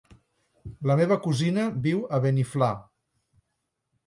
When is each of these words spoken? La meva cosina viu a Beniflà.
La 0.91 0.95
meva 1.01 1.17
cosina 1.27 1.67
viu 1.85 2.01
a 2.19 2.21
Beniflà. 2.25 2.71